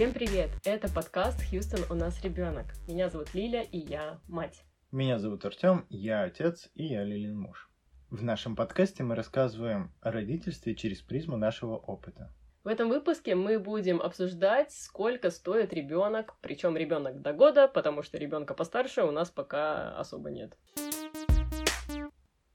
[0.00, 0.48] Всем привет!
[0.64, 2.64] Это подкаст «Хьюстон, у нас ребенок».
[2.88, 4.64] Меня зовут Лиля, и я мать.
[4.90, 7.68] Меня зовут Артем, я отец, и я Лилин муж.
[8.08, 12.32] В нашем подкасте мы рассказываем о родительстве через призму нашего опыта.
[12.64, 18.16] В этом выпуске мы будем обсуждать, сколько стоит ребенок, причем ребенок до года, потому что
[18.16, 20.56] ребенка постарше у нас пока особо нет.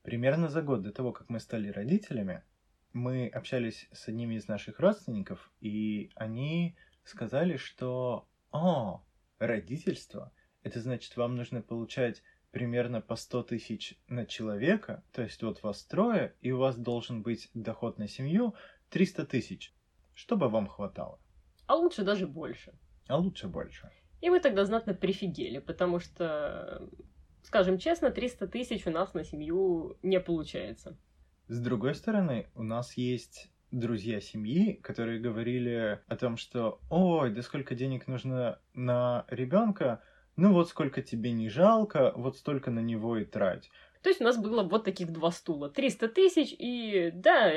[0.02, 2.41] Примерно за год до того, как мы стали родителями,
[2.91, 9.04] мы общались с одними из наших родственников, и они сказали, что «О,
[9.40, 10.32] родительство,
[10.63, 15.84] это значит, вам нужно получать примерно по 100 тысяч на человека, то есть вот вас
[15.84, 18.55] трое, и у вас должен быть доход на семью
[18.90, 19.73] 300 тысяч,
[20.13, 21.20] чтобы вам хватало.
[21.68, 22.73] А лучше даже больше.
[23.08, 23.91] А лучше больше.
[24.22, 26.90] И мы тогда знатно прифигели, потому что,
[27.44, 30.98] скажем честно, 300 тысяч у нас на семью не получается.
[31.48, 37.41] С другой стороны, у нас есть друзья семьи, которые говорили о том, что «Ой, да
[37.41, 40.01] сколько денег нужно на ребенка,
[40.35, 43.70] ну вот сколько тебе не жалко, вот столько на него и трать».
[44.01, 45.70] То есть у нас было вот таких два стула.
[45.70, 47.51] 300 тысяч и да,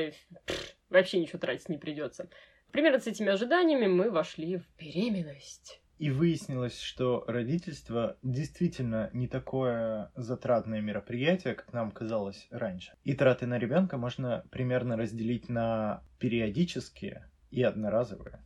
[0.46, 2.28] пфф, вообще ничего тратить не придется.
[2.72, 5.80] Примерно с этими ожиданиями мы вошли в беременность.
[5.98, 12.92] И выяснилось, что родительство действительно не такое затратное мероприятие, как нам казалось раньше.
[13.02, 18.38] И траты на ребенка можно примерно разделить на периодические и одноразовые.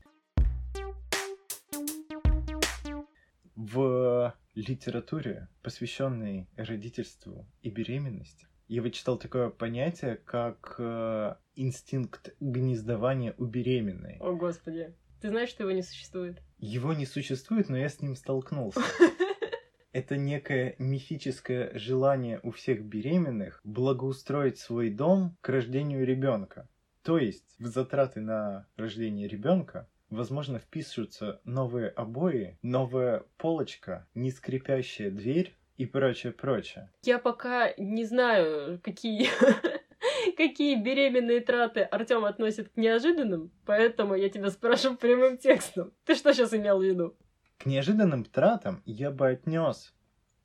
[3.55, 13.45] В литературе, посвященной родительству и беременности, я вычитал такое понятие, как э, инстинкт гнездования у
[13.45, 14.17] беременной.
[14.20, 14.95] О, Господи.
[15.20, 16.41] Ты знаешь, что его не существует?
[16.63, 18.81] Его не существует, но я с ним столкнулся.
[19.93, 26.69] Это некое мифическое желание у всех беременных благоустроить свой дом к рождению ребенка.
[27.03, 35.11] То есть в затраты на рождение ребенка возможно впишутся новые обои, новая полочка, не скрипящая
[35.11, 36.92] дверь и прочее, прочее.
[37.03, 39.29] Я пока не знаю, какие
[40.48, 45.92] какие беременные траты Артем относит к неожиданным, поэтому я тебя спрашиваю прямым текстом.
[46.05, 47.17] Ты что сейчас имел в виду?
[47.58, 49.95] К неожиданным тратам я бы отнес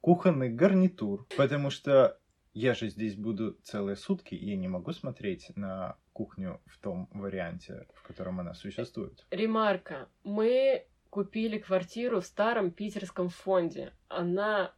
[0.02, 2.19] кухонный гарнитур, потому что
[2.53, 7.09] я же здесь буду целые сутки, и я не могу смотреть на кухню в том
[7.12, 9.25] варианте, в котором она существует.
[9.31, 10.09] Ремарка.
[10.24, 13.94] Мы купили квартиру в старом питерском фонде.
[14.09, 14.75] Она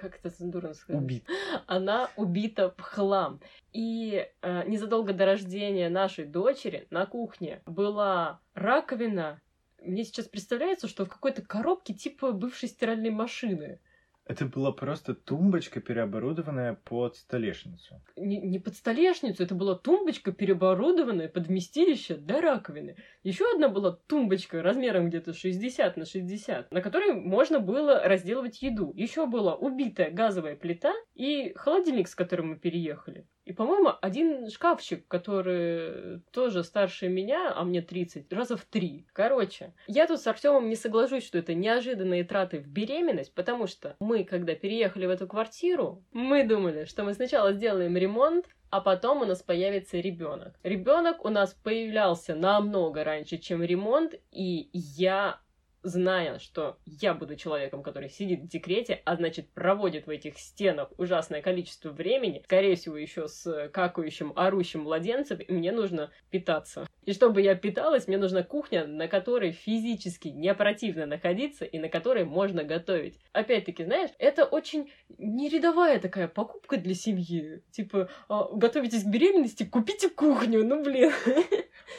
[0.00, 1.02] как это цензурно сказать?
[1.02, 1.24] Убит.
[1.66, 3.40] Она убита в хлам.
[3.72, 9.40] И э, незадолго до рождения нашей дочери на кухне была раковина.
[9.82, 13.80] Мне сейчас представляется, что в какой-то коробке типа бывшей стиральной машины.
[14.28, 18.02] Это была просто тумбочка, переоборудованная под столешницу.
[18.14, 22.96] Не, не под столешницу, это была тумбочка, переоборудованная под вместилище для раковины.
[23.22, 28.92] Еще одна была тумбочка размером где-то 60 на 60, на которой можно было разделывать еду.
[28.94, 33.26] Еще была убитая газовая плита и холодильник, с которым мы переехали.
[33.48, 39.06] И, по-моему, один шкафчик, который тоже старше меня, а мне 30, раза в три.
[39.14, 43.96] Короче, я тут с Артемом не соглашусь, что это неожиданные траты в беременность, потому что
[44.00, 49.22] мы, когда переехали в эту квартиру, мы думали, что мы сначала сделаем ремонт, а потом
[49.22, 50.54] у нас появится ребенок.
[50.62, 55.40] Ребенок у нас появлялся намного раньше, чем ремонт, и я
[55.82, 60.90] зная, что я буду человеком, который сидит в декрете, а значит проводит в этих стенах
[60.98, 66.86] ужасное количество времени, скорее всего еще с какающим, орущим младенцем, и мне нужно питаться.
[67.08, 71.88] И чтобы я питалась, мне нужна кухня, на которой физически не противно находиться и на
[71.88, 73.18] которой можно готовить.
[73.32, 77.62] Опять-таки, знаешь, это очень нерядовая такая покупка для семьи.
[77.70, 81.10] Типа, «А, готовитесь к беременности, купите кухню, ну блин.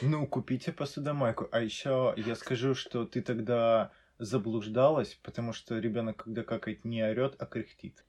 [0.00, 1.48] Ну, купите посудомойку.
[1.50, 7.34] А еще я скажу, что ты тогда заблуждалась, потому что ребенок, когда какает, не орет,
[7.40, 8.04] а кряхтит.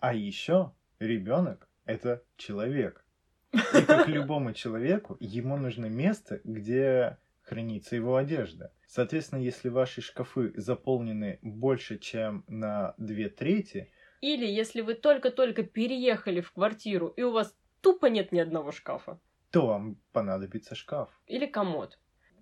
[0.00, 3.05] А еще ребенок это человек.
[3.74, 8.72] И как любому человеку, ему нужно место, где хранится его одежда.
[8.86, 16.40] Соответственно, если ваши шкафы заполнены больше, чем на две трети, или если вы только-только переехали
[16.40, 19.20] в квартиру, и у вас тупо нет ни одного шкафа.
[19.50, 21.08] то вам понадобится шкаф.
[21.26, 21.98] Или комод.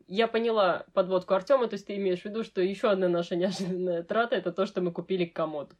[0.06, 4.02] Я поняла подводку Артема, то есть ты имеешь в виду, что еще одна наша неожиданная
[4.02, 5.72] трата это то, что мы купили комод.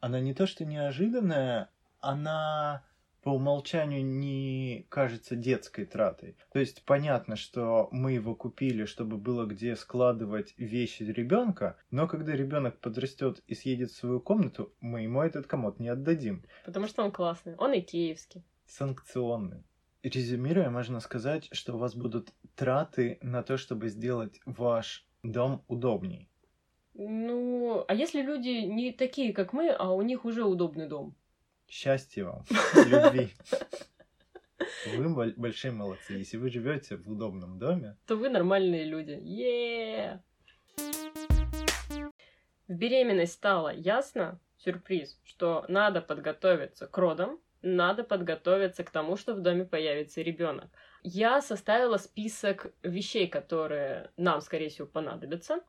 [0.00, 2.84] Она не то что неожиданная, она
[3.26, 6.36] по умолчанию не кажется детской тратой.
[6.52, 12.36] То есть понятно, что мы его купили, чтобы было где складывать вещи ребенка, но когда
[12.36, 16.44] ребенок подрастет и съедет в свою комнату, мы ему этот комод не отдадим.
[16.64, 17.56] Потому что он классный.
[17.56, 18.44] Он и киевский.
[18.64, 19.64] Санкционный.
[20.04, 26.28] резюмируя, можно сказать, что у вас будут траты на то, чтобы сделать ваш дом удобней.
[26.94, 31.16] Ну, а если люди не такие, как мы, а у них уже удобный дом?
[31.68, 32.44] Счастья вам,
[32.86, 33.30] любви.
[34.96, 36.14] Вы большие молодцы.
[36.14, 39.18] Если вы живете в удобном доме, то вы нормальные люди.
[39.22, 40.22] е
[42.68, 49.34] В беременность стало ясно, сюрприз, что надо подготовиться к родам, надо подготовиться к тому, что
[49.34, 50.70] в доме появится ребенок.
[51.02, 55.60] Я составила список вещей, которые нам, скорее всего, понадобятся.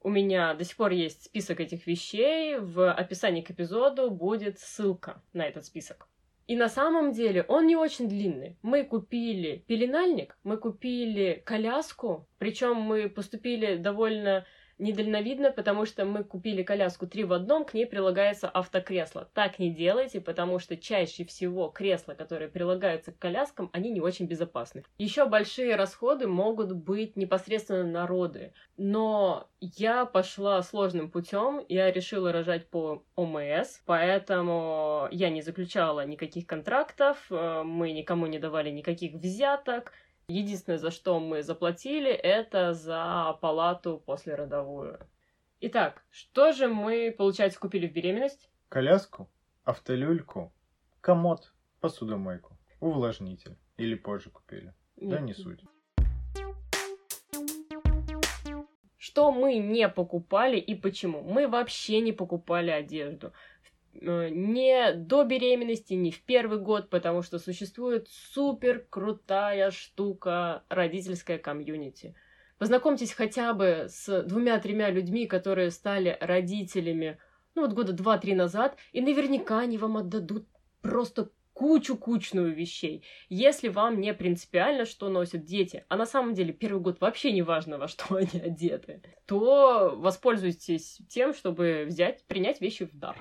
[0.00, 2.58] У меня до сих пор есть список этих вещей.
[2.58, 6.08] В описании к эпизоду будет ссылка на этот список.
[6.46, 8.56] И на самом деле он не очень длинный.
[8.62, 14.46] Мы купили пеленальник, мы купили коляску, причем мы поступили довольно
[14.78, 19.28] недальновидно, потому что мы купили коляску три в одном, к ней прилагается автокресло.
[19.34, 24.26] Так не делайте, потому что чаще всего кресла, которые прилагаются к коляскам, они не очень
[24.26, 24.84] безопасны.
[24.98, 28.52] Еще большие расходы могут быть непосредственно на роды.
[28.76, 36.46] Но я пошла сложным путем, я решила рожать по ОМС, поэтому я не заключала никаких
[36.46, 39.92] контрактов, э, мы никому не давали никаких взяток,
[40.30, 45.00] Единственное, за что мы заплатили, это за палату послеродовую.
[45.60, 48.50] Итак, что же мы, получается, купили в беременность?
[48.68, 49.30] Коляску,
[49.64, 50.52] автолюльку,
[51.00, 53.56] комод, посудомойку, увлажнитель.
[53.78, 54.74] Или позже купили.
[54.98, 55.10] Нет.
[55.10, 55.64] Да не суть.
[58.98, 61.22] Что мы не покупали и почему?
[61.22, 63.32] Мы вообще не покупали одежду.
[64.00, 71.38] Э, не до беременности, не в первый год, потому что существует супер крутая штука родительская
[71.38, 72.14] комьюнити.
[72.58, 77.18] Познакомьтесь хотя бы с двумя-тремя людьми, которые стали родителями,
[77.54, 80.46] ну вот года два-три назад, и наверняка они вам отдадут
[80.82, 83.04] просто кучу-кучную вещей.
[83.28, 87.42] Если вам не принципиально, что носят дети, а на самом деле первый год вообще не
[87.42, 93.16] важно, во что они одеты, то воспользуйтесь тем, чтобы взять, принять вещи в дар.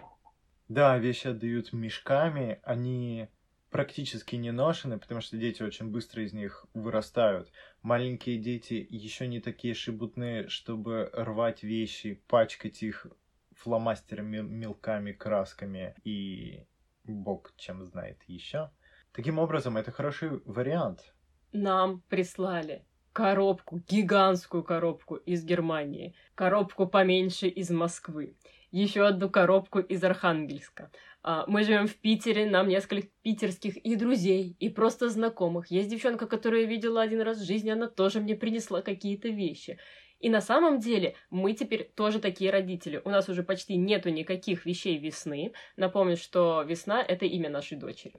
[0.68, 3.30] Да, вещи отдают мешками, они
[3.70, 7.52] практически не ношены, потому что дети очень быстро из них вырастают.
[7.82, 13.08] Маленькие дети еще не такие шибутные, чтобы рвать вещи, пачкать их
[13.56, 16.66] фломастерами, мелками, красками и
[17.04, 18.72] бог чем знает еще.
[19.14, 21.14] Таким образом, это хороший вариант.
[21.54, 28.36] Нам прислали коробку, гигантскую коробку из Германии, коробку поменьше из Москвы
[28.72, 30.92] еще одну коробку из Архангельска.
[31.24, 35.72] А, мы живем в Питере, нам несколько питерских и друзей, и просто знакомых.
[35.72, 39.78] Есть девчонка, которую я видела один раз в жизни, она тоже мне принесла какие-то вещи.
[40.20, 43.02] И на самом деле мы теперь тоже такие родители.
[43.04, 45.54] У нас уже почти нету никаких вещей весны.
[45.76, 48.16] Напомню, что весна— это имя нашей дочери.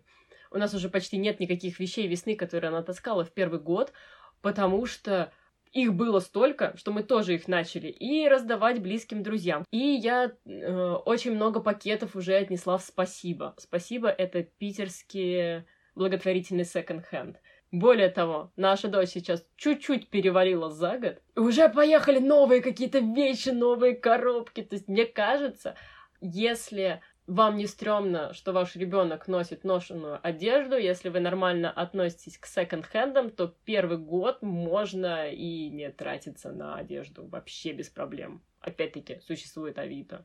[0.51, 3.93] У нас уже почти нет никаких вещей весны, которые она таскала в первый год,
[4.41, 5.33] потому что
[5.73, 9.65] их было столько, что мы тоже их начали и раздавать близким друзьям.
[9.71, 13.55] И я э, очень много пакетов уже отнесла в спасибо.
[13.59, 17.39] Спасибо это питерские благотворительный секонд-хенд.
[17.71, 21.23] Более того, наша дочь сейчас чуть-чуть перевалила за год.
[21.37, 24.63] Уже поехали новые какие-то вещи, новые коробки.
[24.63, 25.75] То есть мне кажется,
[26.21, 32.47] если вам не стрёмно, что ваш ребенок носит ношенную одежду, если вы нормально относитесь к
[32.47, 38.43] секонд-хендам, то первый год можно и не тратиться на одежду вообще без проблем.
[38.61, 40.25] Опять-таки, существует Авито.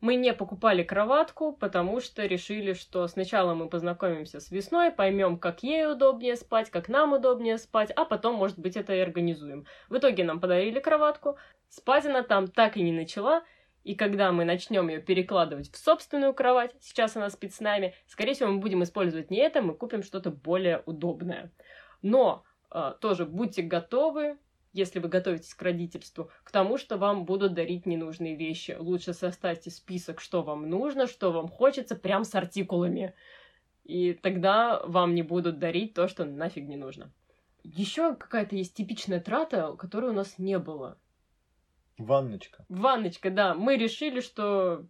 [0.00, 5.62] Мы не покупали кроватку, потому что решили, что сначала мы познакомимся с весной, поймем, как
[5.62, 9.66] ей удобнее спать, как нам удобнее спать, а потом, может быть, это и организуем.
[9.90, 11.36] В итоге нам подарили кроватку,
[11.68, 13.42] спать она там так и не начала,
[13.82, 18.34] и когда мы начнем ее перекладывать в собственную кровать, сейчас она спит с нами, скорее
[18.34, 21.50] всего, мы будем использовать не это, мы купим что-то более удобное.
[22.02, 24.36] Но э, тоже будьте готовы,
[24.72, 28.76] если вы готовитесь к родительству, к тому, что вам будут дарить ненужные вещи.
[28.78, 33.14] Лучше составьте список, что вам нужно, что вам хочется, прям с артикулами.
[33.84, 37.10] И тогда вам не будут дарить то, что нафиг не нужно.
[37.64, 40.98] Еще какая-то есть типичная трата, которой у нас не было.
[41.98, 42.64] Ванночка.
[42.68, 43.54] Ванночка, да.
[43.54, 44.86] Мы решили, что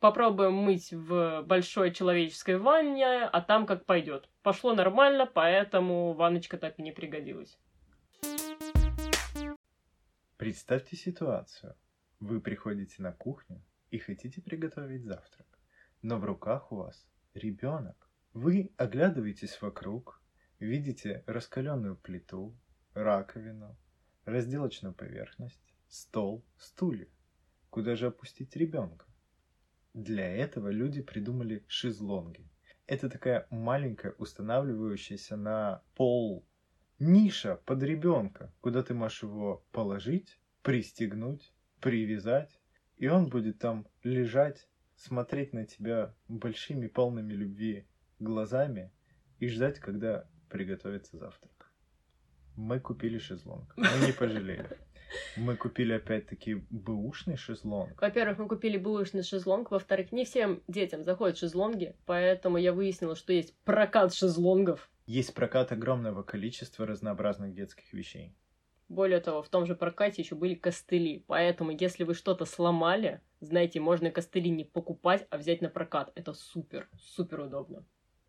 [0.00, 4.28] попробуем мыть в большой человеческой ванне, а там как пойдет.
[4.42, 7.58] Пошло нормально, поэтому ванночка так и не пригодилась.
[10.36, 11.74] Представьте ситуацию.
[12.20, 15.46] Вы приходите на кухню и хотите приготовить завтрак,
[16.02, 18.10] но в руках у вас ребенок.
[18.32, 20.20] Вы оглядываетесь вокруг,
[20.58, 22.56] видите раскаленную плиту,
[22.94, 23.76] раковину,
[24.24, 27.06] разделочную поверхность, стол, стулья.
[27.70, 29.06] Куда же опустить ребенка?
[29.94, 32.48] Для этого люди придумали шезлонги.
[32.86, 36.44] Это такая маленькая, устанавливающаяся на пол
[36.98, 42.58] ниша под ребенка, куда ты можешь его положить, пристегнуть, привязать,
[42.96, 47.86] и он будет там лежать, смотреть на тебя большими, полными любви
[48.18, 48.92] глазами
[49.38, 51.72] и ждать, когда приготовится завтрак.
[52.56, 53.72] Мы купили шезлонг.
[53.76, 54.68] Мы не пожалели.
[55.36, 58.00] Мы купили опять-таки бэушный шезлонг.
[58.00, 59.70] Во-первых, мы купили бэушный шезлонг.
[59.70, 64.90] Во-вторых, не всем детям заходят шезлонги, поэтому я выяснила, что есть прокат шезлонгов.
[65.06, 68.34] Есть прокат огромного количества разнообразных детских вещей.
[68.88, 71.24] Более того, в том же прокате еще были костыли.
[71.26, 76.12] Поэтому, если вы что-то сломали, знаете, можно костыли не покупать, а взять на прокат.
[76.14, 77.84] Это супер, супер удобно.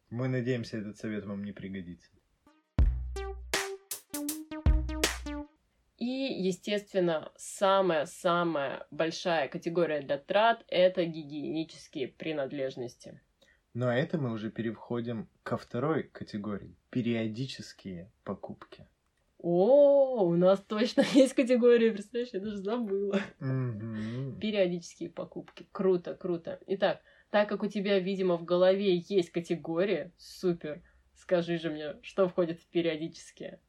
[0.09, 2.09] Мы надеемся, этот совет вам не пригодится.
[6.05, 13.19] И, естественно, самая-самая большая категория для трат– это гигиенические принадлежности.
[13.73, 18.85] Но это мы уже переходим ко второй категории– периодические покупки.
[19.39, 23.19] О, у нас точно есть категория, представляешь, я даже забыла.
[23.39, 25.67] Периодические покупки.
[25.71, 26.59] Круто, круто.
[26.67, 30.83] Итак, так как у тебя, видимо, в голове есть категория, супер,
[31.15, 33.59] скажи же мне, что входит в периодические?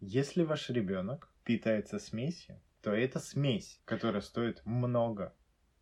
[0.00, 5.32] Если ваш ребенок питается смесью, то это смесь, которая стоит много.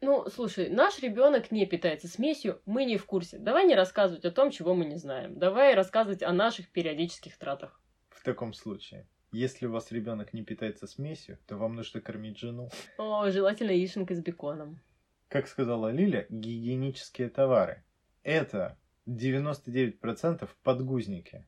[0.03, 3.39] Ну, слушай, наш ребенок не питается смесью, мы не в курсе.
[3.39, 5.39] Давай не рассказывать о том, чего мы не знаем.
[5.39, 7.81] Давай рассказывать о наших периодических тратах.
[8.11, 12.69] В таком случае, если у вас ребенок не питается смесью, то вам нужно кормить жену.
[12.99, 14.81] О, желательно яишенкой с беконом.
[15.29, 17.83] Как сказала Лиля, гигиенические товары.
[18.23, 21.47] Это 99% подгузники.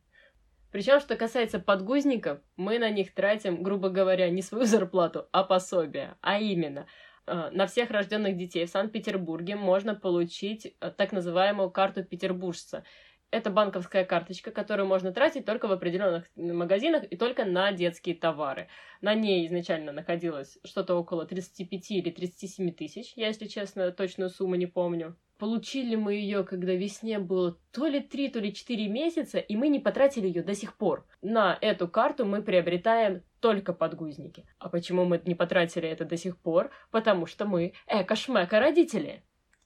[0.76, 6.18] Причем, что касается подгузников, мы на них тратим, грубо говоря, не свою зарплату, а пособие.
[6.20, 6.86] А именно,
[7.26, 12.84] э, на всех рожденных детей в Санкт-Петербурге можно получить э, так называемую карту петербуржца.
[13.30, 18.68] Это банковская карточка, которую можно тратить только в определенных магазинах и только на детские товары.
[19.00, 24.56] На ней изначально находилось что-то около 35 или 37 тысяч, я, если честно, точную сумму
[24.56, 25.16] не помню.
[25.38, 29.68] Получили мы ее, когда весне было то ли 3, то ли 4 месяца, и мы
[29.68, 31.06] не потратили ее до сих пор.
[31.20, 34.46] На эту карту мы приобретаем только подгузники.
[34.58, 36.70] А почему мы не потратили это до сих пор?
[36.90, 39.22] Потому что мы эко-шмека родители.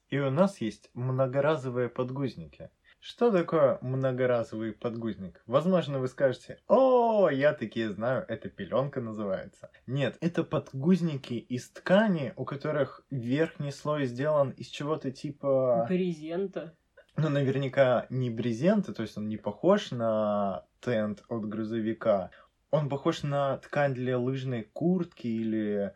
[0.09, 2.69] И у нас есть многоразовые подгузники.
[3.03, 5.41] Что такое многоразовый подгузник?
[5.47, 9.71] Возможно, вы скажете, о, я такие знаю, это пеленка называется.
[9.87, 15.87] Нет, это подгузники из ткани, у которых верхний слой сделан из чего-то типа...
[15.89, 16.77] Брезента.
[17.17, 22.29] Ну, наверняка не брезента, то есть он не похож на тент от грузовика.
[22.69, 25.91] Он похож на ткань для лыжной куртки или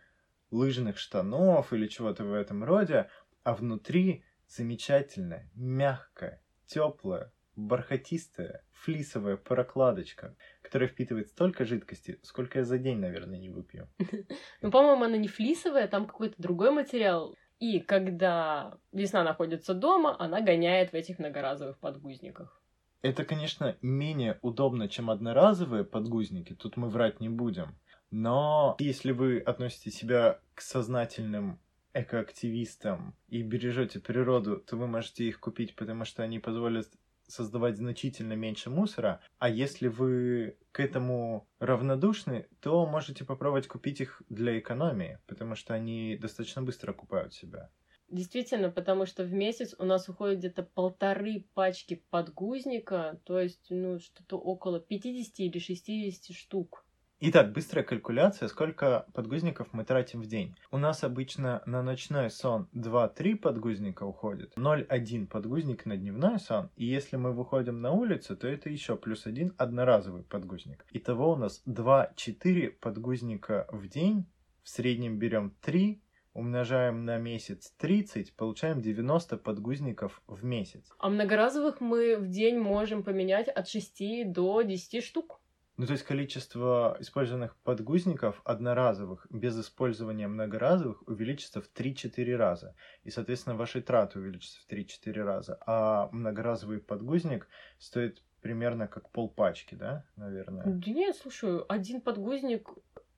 [0.49, 3.11] лыжных штанов или чего-то в этом роде,
[3.43, 12.77] а внутри замечательная, мягкая, теплая, бархатистая, флисовая прокладочка, которая впитывает столько жидкости, сколько я за
[12.77, 13.87] день, наверное, не выпью.
[14.61, 17.35] Ну, по-моему, она не флисовая, там какой-то другой материал.
[17.59, 22.61] И когда весна находится дома, она гоняет в этих многоразовых подгузниках.
[23.01, 27.77] Это, конечно, менее удобно, чем одноразовые подгузники, тут мы врать не будем.
[28.11, 31.59] Но если вы относите себя к сознательным
[31.95, 36.91] экоактивистам и бережете природу, то вы можете их купить, потому что они позволят
[37.27, 39.21] создавать значительно меньше мусора.
[39.39, 45.73] А если вы к этому равнодушны, то можете попробовать купить их для экономии, потому что
[45.73, 47.71] они достаточно быстро окупают себя.
[48.07, 53.99] Действительно, потому что в месяц у нас уходит где-то полторы пачки подгузника, то есть, ну,
[53.99, 56.84] что-то около 50 или 60 штук.
[57.21, 60.53] Итак, быстрая калькуляция, сколько подгузников мы тратим в день.
[60.69, 66.83] У нас обычно на ночной сон 2-3 подгузника уходит, 0,1 подгузник на дневной сон, и
[66.83, 70.85] если мы выходим на улицу, то это еще плюс один одноразовый подгузник.
[70.91, 74.25] Итого у нас 2-4 подгузника в день,
[74.63, 76.01] в среднем берем 3,
[76.33, 80.83] умножаем на месяц 30, получаем 90 подгузников в месяц.
[80.99, 85.39] А многоразовых мы в день можем поменять от 6 до 10 штук.
[85.77, 92.75] Ну, то есть количество использованных подгузников одноразовых без использования многоразовых увеличится в 3-4 раза.
[93.03, 95.57] И, соответственно, ваши траты увеличатся в 3-4 раза.
[95.65, 100.63] А многоразовый подгузник стоит примерно как полпачки, да, наверное?
[100.65, 102.69] Да нет, слушай, один подгузник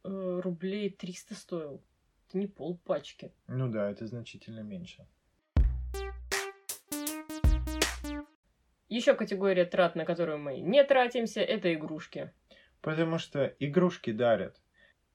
[0.04, 1.84] э, рублей 300 стоил.
[2.28, 3.32] Это не полпачки.
[3.48, 5.08] Ну да, это значительно меньше.
[8.90, 12.34] Еще категория трат, на которую мы не тратимся, это игрушки.
[12.82, 14.62] Потому что игрушки дарят.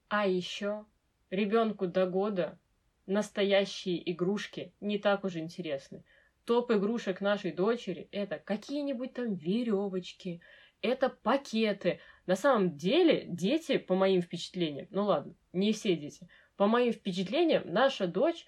[0.08, 0.84] А еще
[1.30, 2.58] ребенку до года
[3.06, 6.04] настоящие игрушки не так уж интересны.
[6.44, 10.42] топ игрушек нашей дочери это какие-нибудь там веревочки,
[10.82, 12.00] это пакеты.
[12.26, 17.62] На самом деле, дети, по моим впечатлениям, ну ладно, не все дети, по моим впечатлениям,
[17.66, 18.44] наша дочь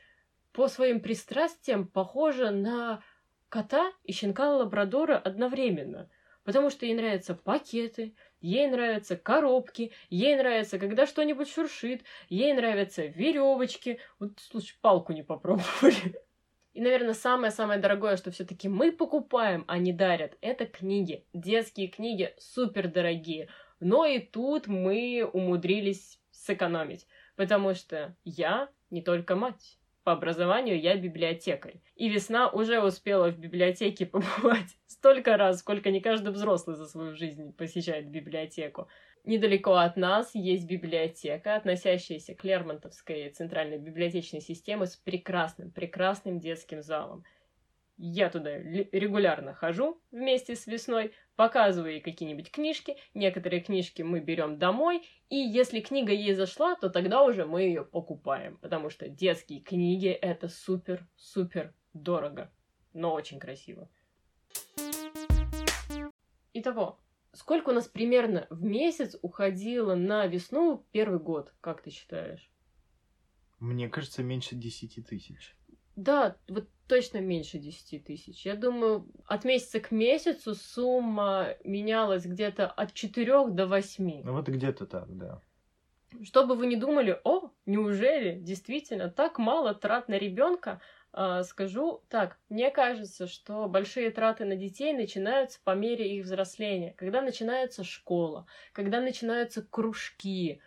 [0.53, 3.03] по своим пристрастиям похожа на
[3.55, 6.11] кота и щенка лабрадора одновременно.
[6.43, 13.07] Потому что ей нравятся пакеты, ей нравятся коробки, ей нравится, когда что-нибудь шуршит, ей нравятся
[13.07, 14.01] веревочки.
[14.19, 16.21] Вот, слушай, палку не попробовали.
[16.73, 21.25] И, наверное, самое-самое дорогое, что все-таки мы покупаем, а не дарят, это книги.
[21.33, 23.49] Детские книги супер дорогие.
[23.79, 27.07] Но и тут мы умудрились сэкономить.
[27.37, 29.79] Потому что я не только мать.
[30.05, 31.81] По образованию я библиотекарь.
[31.97, 37.17] И весна уже успела в библиотеке побывать столько раз, сколько не каждый взрослый за свою
[37.17, 38.89] жизнь посещает библиотеку.
[39.25, 46.83] Недалеко от нас есть библиотека, относящаяся к Лермонтовской центральной библиотечной системе с прекрасным, прекрасным детским
[46.83, 47.25] залом.
[47.97, 52.97] Я туда регулярно хожу вместе с весной, показываю ей какие-нибудь книжки.
[53.15, 57.85] Некоторые книжки мы берем домой, и если книга ей зашла, то тогда уже мы ее
[57.85, 62.53] покупаем, потому что детские книги это супер-супер дорого,
[62.93, 63.89] но очень красиво.
[66.53, 66.99] Итого,
[67.33, 72.51] сколько у нас примерно в месяц уходило на весну первый год, как ты считаешь?
[73.61, 75.57] Мне кажется, меньше 10 тысяч.
[75.97, 78.45] Да, вот точно меньше 10 тысяч.
[78.45, 84.23] Я думаю, от месяца к месяцу сумма менялась где-то от 4 до 8.
[84.25, 85.41] Ну вот где-то так, да.
[86.23, 90.81] Чтобы вы не думали, о, неужели действительно так мало трат на ребенка,
[91.13, 96.93] а, скажу так, мне кажется, что большие траты на детей начинаются по мере их взросления,
[96.97, 100.61] когда начинается школа, когда начинаются кружки,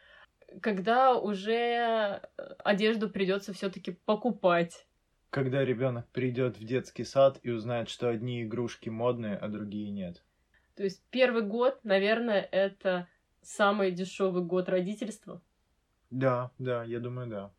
[0.62, 2.20] когда уже э,
[2.60, 4.87] одежду придется все-таки покупать
[5.30, 10.24] когда ребенок придет в детский сад и узнает, что одни игрушки модные, а другие нет.
[10.76, 13.08] То есть первый год, наверное, это
[13.42, 15.42] самый дешевый год родительства.
[16.10, 17.52] Да, да, я думаю, да.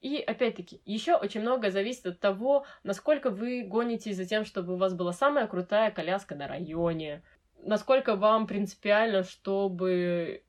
[0.00, 4.76] И опять-таки, еще очень много зависит от того, насколько вы гонитесь за тем, чтобы у
[4.76, 7.22] вас была самая крутая коляска на районе,
[7.62, 10.42] насколько вам принципиально, чтобы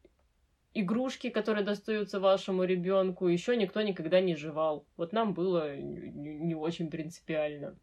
[0.73, 4.87] игрушки, которые достаются вашему ребенку, еще никто никогда не жевал.
[4.97, 7.77] Вот нам было не, очень принципиально.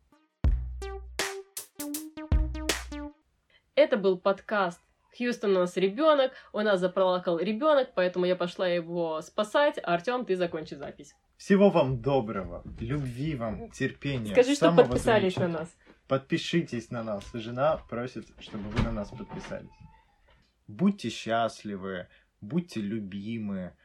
[3.75, 4.81] Это был подкаст
[5.17, 9.79] Хьюстон у нас ребенок, у нас заплакал ребенок, поэтому я пошла его спасать.
[9.83, 11.15] Артем, ты закончи запись.
[11.37, 14.33] Всего вам доброго, любви вам, терпения.
[14.33, 15.77] Скажи, что подписались на нас.
[16.07, 17.25] Подпишитесь на нас.
[17.33, 19.71] Жена просит, чтобы вы на нас подписались.
[20.67, 22.09] Будьте счастливы,
[22.41, 23.77] будьте любимы,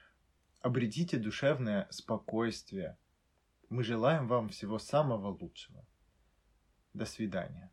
[0.62, 2.98] обретите душевное спокойствие.
[3.70, 5.86] Мы желаем вам всего самого лучшего.
[6.94, 7.72] До свидания.